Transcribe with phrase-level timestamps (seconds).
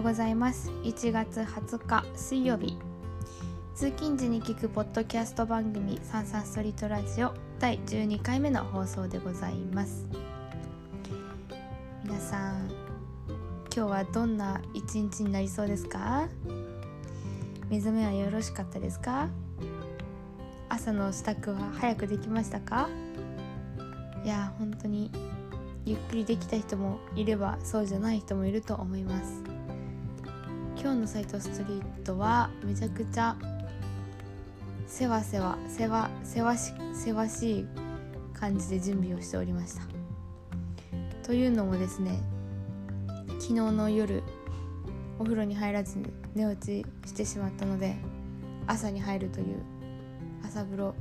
[0.00, 0.70] ようございます。
[0.82, 2.78] 1月20日水曜日。
[3.74, 10.06] 通勤時に聞くポッドキャスト番組「サンサンストリートラジオ」第12回目の放送でございます。
[12.02, 12.70] 皆さん
[13.76, 16.28] 今日はどんな一日になりそうですか？
[17.68, 19.28] 目覚めはよろしかったですか？
[20.70, 22.88] 朝の支度は早くできましたか？
[24.24, 25.10] いや本当に
[25.84, 29.49] ゆっくりできた人もいればそうじゃない人もいると思います。
[30.82, 33.36] 今日のサイトストリートはめちゃくちゃ
[34.86, 37.66] せわせわせわせわしせわしい
[38.32, 39.82] 感じで準備をしておりました。
[41.22, 42.18] というのもですね
[43.40, 44.22] 昨日の夜
[45.18, 47.96] お風呂に入らずに寝落ちしてしまったので
[48.66, 49.62] 朝に入るという
[50.42, 50.94] 朝風呂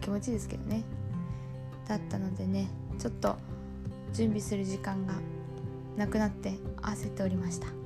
[0.00, 0.82] 気持ちいいですけどね
[1.86, 3.36] だったのでねちょっと
[4.14, 5.12] 準備する時間が
[5.94, 7.85] なくなって焦っておりました。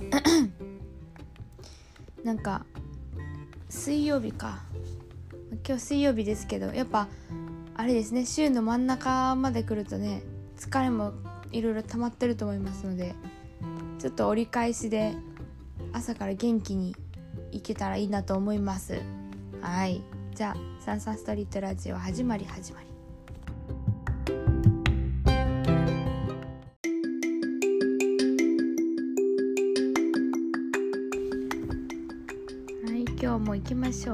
[2.24, 2.64] なんか
[3.68, 4.62] 水曜日か。
[5.66, 7.08] 今日水曜日ですけどやっぱ
[7.74, 10.22] あれですね週の真ん中まで来るとね
[10.58, 11.12] 疲れも
[11.52, 13.14] いろいろ溜まってると思いますので
[13.98, 15.14] ちょっと折り返しで
[15.92, 16.94] 朝から元気に
[17.52, 19.00] いけたらいいなと思います。
[19.60, 20.02] はい。
[20.34, 22.93] じゃあ「サンサンストリートラジオ」始まり始まり。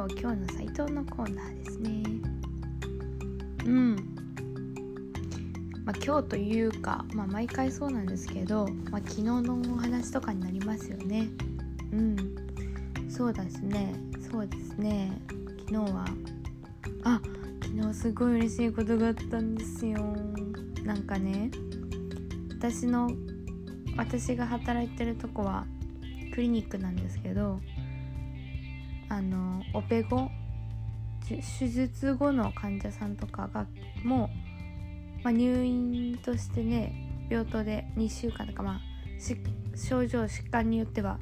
[0.08, 2.02] 今日の斉藤のコーナーですね。
[3.66, 3.96] うん。
[5.84, 11.28] まあ今日というかまあ毎回そうなんですけど、まあ、昨日のお話とかになりますよね。
[11.92, 12.16] うん。
[13.10, 13.94] そうですね。
[14.30, 15.10] そうですね。
[15.68, 16.04] 昨日は
[17.04, 17.20] あ
[17.62, 19.98] 昨日すごい嬉しいことがあったんですよ。
[20.84, 21.50] なんかね
[22.58, 23.10] 私の
[23.96, 25.66] 私が働いてるとこは
[26.34, 27.60] クリニックなんですけど
[29.10, 30.30] あのオペ後
[31.28, 33.66] 手術後の患者さんとかが
[34.04, 34.30] も
[35.20, 38.80] う、まあ、入院としてね病棟で2週間とかまあ
[39.76, 41.18] 症状疾患によっては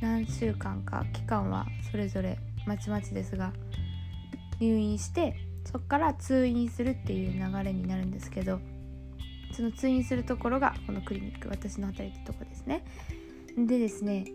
[0.00, 3.52] 何週間か期間はそれぞれまちまちですが
[4.60, 8.60] 入院してそこから通院するっていう流れになるんですけど
[9.52, 12.84] その通院するところがこのクリニック私の働いてるとこですね。
[13.56, 14.26] でですね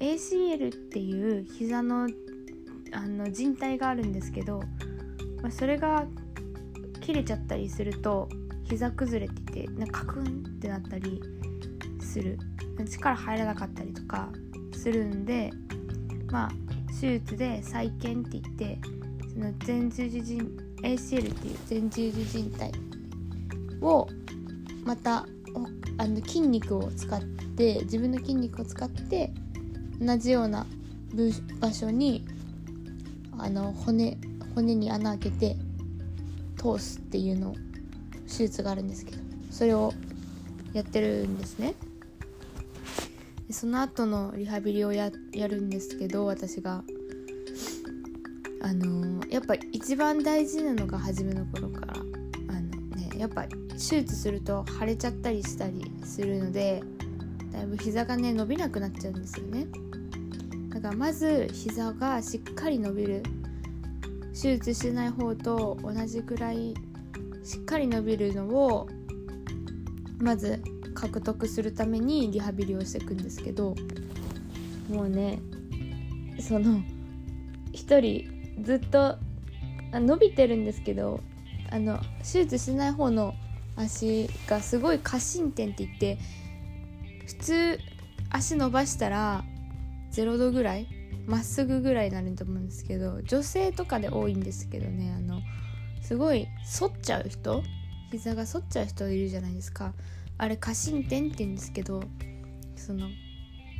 [0.00, 2.08] ACL っていう膝の
[2.92, 4.62] あの靭帯があるんですけど、
[5.42, 6.06] まあ、それが
[7.00, 8.28] 切れちゃったりすると
[8.64, 11.20] 膝崩れって言ってなんかカクンってなったり
[12.00, 12.38] する。
[12.84, 14.28] 力入らなかったりとか
[14.74, 15.50] するんで
[16.30, 16.50] まあ
[17.00, 18.78] 手術で再建って言って
[19.32, 20.50] その前十字靭
[20.82, 24.08] ACL っていう前十字靭帯を
[24.84, 25.26] また
[25.98, 27.20] あの筋肉を使っ
[27.56, 29.32] て自分の筋肉を使って
[30.00, 30.66] 同じような
[31.60, 32.26] 場所に
[33.38, 34.18] あの骨
[34.54, 35.56] 骨に穴開けて
[36.56, 37.54] 通すっていうの
[38.26, 39.18] 手術があるんですけど
[39.50, 39.92] それを
[40.72, 41.74] やってるんですね。
[43.46, 46.82] でその後のリハビリをやるんですけど私が
[48.60, 52.60] あのー、やっぱ一番大事なのが初めの頃からあの
[52.96, 56.82] ねやっぱ手術すると腫れちゃったりしたりするので
[57.80, 59.66] 膝がね伸びなくなっちゃうんですよね。
[60.70, 63.22] だからまず膝がしっかり伸びる。
[64.40, 66.74] 手術しない方と同じくらい
[67.42, 68.86] しっかり伸びるのを
[70.18, 70.62] まず
[70.94, 73.74] 獲得するためにリハビリをしていくんですけど
[74.90, 75.38] もうね
[76.38, 76.82] その
[77.72, 79.16] 1人ずっと
[79.92, 81.20] 伸びてるんですけど
[81.70, 83.34] あの手術しない方の
[83.74, 86.18] 足がすごい過伸点って言って
[87.26, 87.78] 普通
[88.30, 89.44] 足伸ばしたら
[90.12, 90.86] 0度ぐらい
[91.26, 95.40] まっすぐぐらいになると思うんですけど女性とかで多いんですけどねあの
[96.02, 96.46] すごい
[96.78, 97.62] 反っちゃう人
[98.12, 99.92] 膝が反っちゃう人いるじゃないですか。
[100.38, 102.02] あれ過伸点って言うんですけど
[102.76, 103.08] その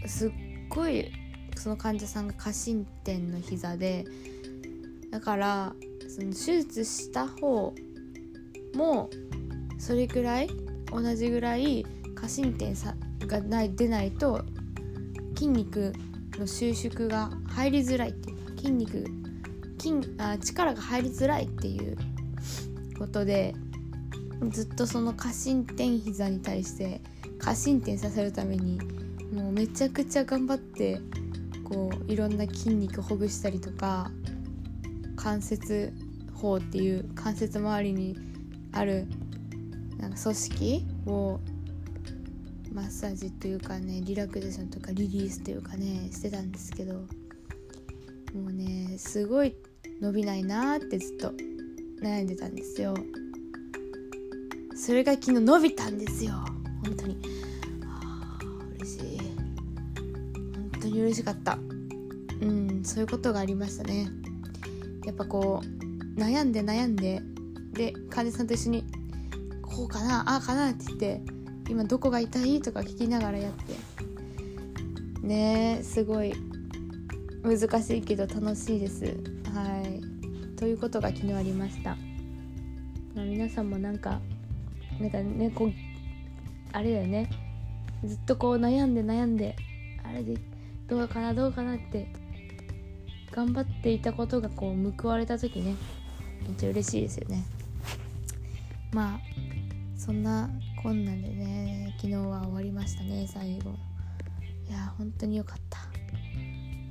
[0.06, 0.30] すっ
[0.68, 1.12] ごい
[1.56, 4.04] その患者さんが過伸点の膝で
[5.10, 5.74] だから
[6.08, 7.74] その手術した方
[8.74, 9.10] も
[9.78, 10.50] それくらい
[10.90, 11.84] 同じぐらい
[12.14, 12.94] 過伸点さ
[13.26, 14.42] がない出ないと
[15.34, 15.92] 筋肉
[16.38, 19.04] の収縮が入りづらいっていう筋肉
[19.78, 21.96] 筋あ力が入りづらいっていう
[22.98, 23.54] ことで
[24.50, 27.00] ずっとその過伸点膝に対して
[27.38, 28.78] 過伸点させるために
[29.32, 31.00] もうめちゃくちゃ頑張って
[31.64, 34.10] こういろんな筋肉ほぐしたりとか
[35.16, 35.92] 関節
[36.34, 38.16] 法っていう関節周りに
[38.72, 39.06] ある
[39.98, 41.40] なんか組織を
[42.76, 47.00] マッサージというかねリラクゼーションとかリリースというかねしてたんですけども
[48.50, 49.56] うねすごい
[50.02, 51.32] 伸びないなーってずっと
[52.02, 52.94] 悩んでたんですよ。
[54.76, 56.34] それが昨日伸びたんですよ。
[56.84, 57.18] 本当に。
[57.86, 58.38] あ
[58.78, 59.18] 嬉しい。
[59.18, 61.58] 本当に嬉しかった。
[62.42, 64.06] うんそういうことがありましたね。
[65.06, 67.22] やっぱこう悩んで悩んで
[67.72, 68.84] で患者さんと一緒に
[69.62, 71.35] こうかなああかなって言って
[71.68, 73.74] 今どこが痛いとか聞きながらやって。
[75.26, 76.34] ねすごい。
[77.42, 79.04] 難しいけど楽しいです。
[79.54, 80.56] はい。
[80.56, 81.90] ということが昨日ありました、
[83.14, 84.20] まあ、皆さんもなんか
[84.98, 85.72] なんかねこう
[86.72, 87.30] あれだよね。
[88.04, 89.56] ずっとこう悩んで悩んで
[90.02, 90.38] あれで
[90.86, 92.08] どうかなどうかなって
[93.30, 95.74] 頑張っていたことがこう報われた時ね
[96.42, 97.44] めっちゃ嬉しいですよね。
[98.92, 99.20] まあ
[99.96, 100.48] そんな
[100.86, 103.70] こんなんでね昨日は終わりましたね最後。
[104.68, 105.80] いや本当によかった。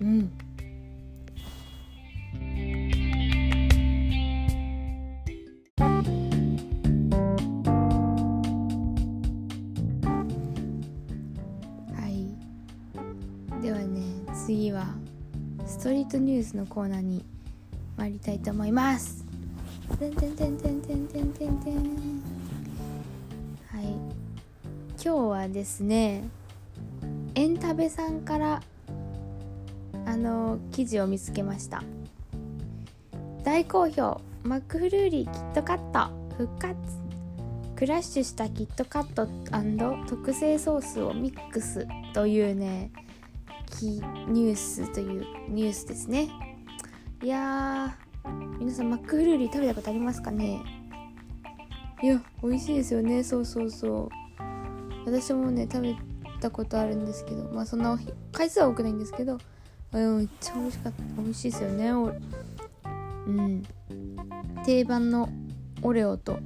[0.01, 0.31] うん。
[11.93, 13.61] はい。
[13.61, 14.01] ではね
[14.33, 14.87] 次は
[15.65, 17.23] ストリートニュースのコーナーに
[17.95, 19.23] 参りたいと思います。
[19.97, 22.14] てんてんてんてんてんてんてんてんはい
[25.05, 26.23] 今日はですね
[27.35, 28.63] エンタベさんから
[30.03, 31.83] あの記事を見つけました。
[33.43, 36.75] 大好評マックフルーリーキットカット復活。
[37.75, 39.27] クラッシュしたキットカット
[40.07, 41.85] 特製ソースをミックス
[42.15, 42.89] というね
[43.83, 46.29] ニュースというニュースですね。
[47.21, 47.95] いや
[48.57, 50.63] 皆さんマックフルーリー食べたことありますかね？
[52.01, 53.23] いや美味しいですよね。
[53.23, 54.24] そうそうそう。
[55.05, 55.95] 私もね食べ
[56.41, 57.97] たことあるんですけどまあそんな
[58.31, 59.37] 回数は多くないんですけど
[59.91, 61.21] めっちゃ美味しかった。
[61.21, 61.89] 美味しいですよね。
[63.27, 63.63] うん。
[64.65, 65.29] 定番の
[65.81, 66.39] オレオと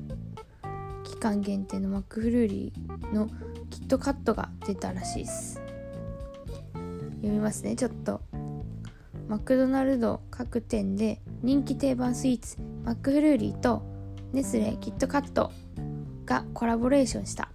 [1.04, 3.28] 期間限定のマックフルーリーの
[3.72, 5.62] キットカットが出たらしいです。
[6.74, 7.76] 読みますね。
[7.76, 8.22] ちょっと。
[9.28, 13.84] マクドナルド各店で人気定番スイーツマックフルーリーと
[14.34, 15.52] ネスレキットカット
[16.26, 17.49] がコラボレーションした。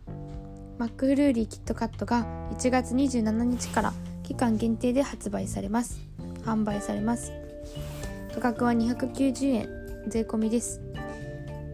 [0.76, 2.26] マックフルーリーキットカットが
[2.58, 3.92] 1月27日から
[4.24, 6.00] 期間限定で発売されます。
[6.44, 7.32] 販売されます。
[8.34, 9.68] 価格は290円。
[10.08, 10.80] 税込みです。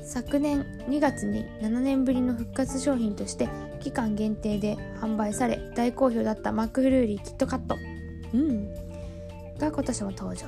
[0.05, 3.49] 昨年2月に7年ぶりの復活商品として
[3.81, 7.77] 期間限定で販売され大好評だったマックフルーリーキットカット。
[8.35, 8.75] うん。
[9.59, 10.47] が今年も登場。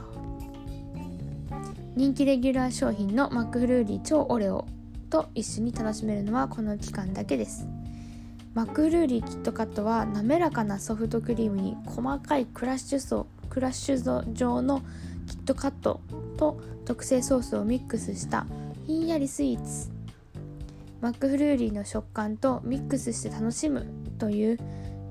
[1.97, 4.67] 人気レギュラー商品のマックフルーリー超オレオ
[5.11, 7.67] と一緒に楽しめるのはこの期間だけです。
[8.55, 14.83] マックフルーリーキットカットは滑らかなソフトクリームに細かいクラッシュ層クラッシュ状の
[15.27, 16.01] キットカット
[16.37, 18.47] と特製ソースをミックスした
[18.87, 19.91] ひんやりスイーツ。
[21.01, 23.87] マックフルーリーの食感とミックスして楽しむ
[24.19, 24.59] という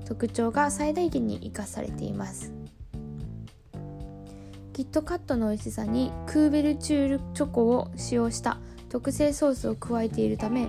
[0.04, 2.52] 特徴が最大限に生かされています。
[4.72, 10.68] キットカットの美味しさにクーベルチュールチョコを使用した特製ソースを加えているため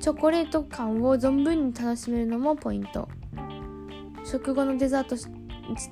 [0.00, 3.08] チョコレート感を存分に楽しめるのもポイント。
[4.24, 5.16] 食後のデザート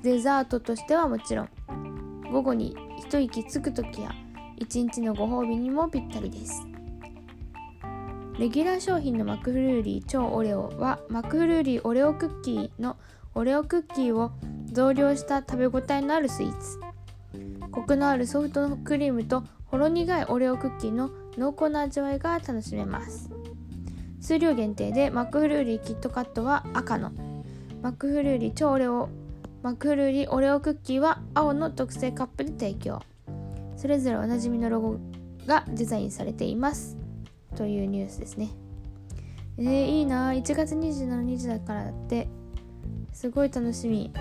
[0.03, 1.49] デザートとしてはもちろん
[2.31, 4.11] 午後に一息つく時や
[4.57, 6.65] 一日のご褒美にもぴったりです。
[8.39, 12.97] レギュラー商品のマクフルーリー超オレオはマクフルーリーオレオクッキーの
[13.33, 14.31] オレオクッキーを
[14.71, 16.79] 増量した食べ応えのあるスイーツ。
[17.71, 23.29] コクのあるソフトクリームとほろ苦いオレオクッキーの濃厚な味わいが楽しめます。
[24.25, 27.11] 数量限定でマックフルーリーキットカットは赤の。
[27.83, 29.07] マックフルーリー超オレオ
[29.61, 33.03] マックフルーリーオレオクッキーは青の特製カップで提供。
[33.77, 34.97] それぞれおなじみのロゴ
[35.45, 36.97] がデザインされています。
[37.55, 38.49] というニュースですね。
[39.59, 40.31] えー、いいな。
[40.31, 42.27] 1月27日だからって。
[43.13, 44.11] すごい楽しみ。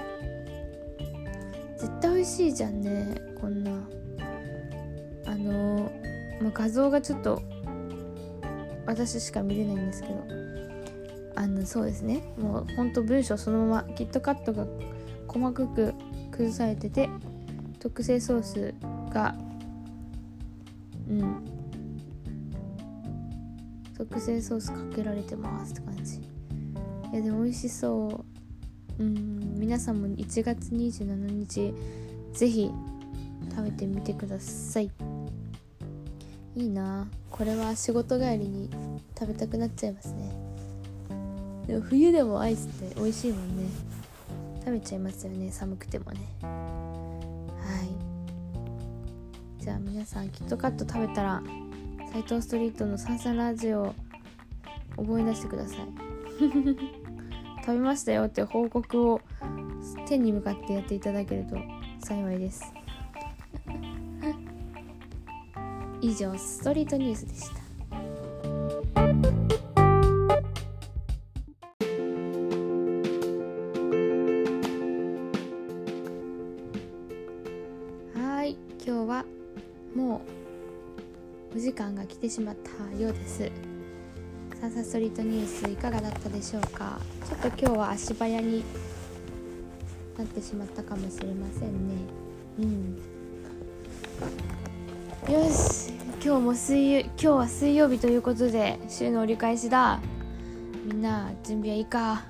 [1.79, 3.15] 絶対美味しいじゃんね。
[3.41, 3.71] こんな。
[5.25, 5.91] あの
[6.43, 7.41] まあ、画像がちょっと
[8.87, 10.55] 私しか見れないんですけど。
[11.37, 12.23] あのそうですね。
[12.39, 14.67] もうほんと文章そのままキットカットが
[15.27, 15.95] 細かく
[16.31, 17.09] 崩されてて
[17.81, 18.75] 特製ソース
[19.13, 19.35] が
[21.09, 21.45] うん。
[23.97, 26.19] 特製ソースかけられてますって感じ。
[26.19, 28.25] いやでも美味しそ
[28.99, 29.03] う。
[29.03, 29.59] うん。
[29.59, 31.75] 皆さんも1月27日
[32.33, 32.71] ぜひ
[33.51, 34.91] 食べてみてください。
[36.57, 37.09] いいな。
[37.31, 38.71] これは仕事帰りに
[39.19, 40.33] 食べたくなっちゃいますね。
[41.67, 43.65] でも冬でもアイスって美味しいもんね。
[44.61, 45.51] 食べちゃいますよね。
[45.51, 46.21] 寒くてもね。
[46.43, 46.49] は
[49.61, 49.63] い。
[49.63, 51.43] じゃあ皆さんキットカット食べたら
[52.13, 53.95] 斎藤ストリートのサンサンラジオ
[54.97, 55.79] 覚え出してください。
[57.67, 59.21] 食べましたよって報告を
[60.07, 61.57] 天に向かってやっていただけると
[61.99, 62.84] 幸いです。
[66.05, 67.55] 以上ストリートニュースでした。
[78.21, 79.25] はい今日は
[79.97, 80.21] も
[81.55, 82.71] うお時間が来てしまった
[83.03, 83.51] ようです。
[84.61, 87.01] サンサストリートニュースいかがだったでしょうか。
[87.27, 88.63] ちょっと今日は足早に
[90.19, 91.95] なってしまったかもしれませんね。
[92.59, 92.99] うん。
[95.29, 95.91] よし
[96.23, 99.99] 今日も水曜今日は水曜日ということで週の折り返しだ。
[100.85, 102.25] みんな準備はいいか、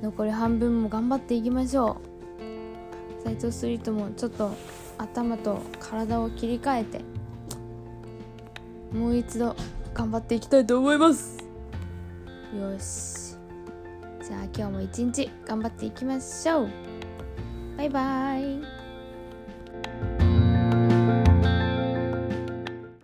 [0.00, 1.98] ん、残り半分も頑張っていきましょ
[3.20, 3.24] う。
[3.24, 4.50] 斎藤スリートもちょっと
[4.98, 7.00] 頭と体を切り替えて
[8.92, 9.54] もう一度
[9.94, 11.38] 頑張っていきたいと思います。
[12.58, 13.36] よし。
[14.26, 16.68] じゃあ今日も一日頑張っていきましょう。
[17.76, 18.71] バイバイ。